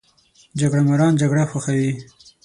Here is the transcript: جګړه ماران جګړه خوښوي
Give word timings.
جګړه 0.59 0.81
ماران 0.87 1.13
جګړه 1.21 1.43
خوښوي 1.51 1.91